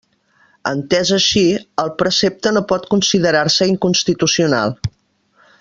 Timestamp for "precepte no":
2.01-2.65